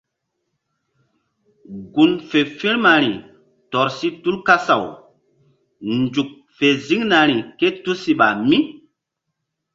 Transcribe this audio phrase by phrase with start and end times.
[1.93, 3.11] Gun fe firmari
[3.71, 4.83] tɔr si tu kasaw
[5.99, 8.57] nzuk fe ziŋnari ké tusiɓa mí.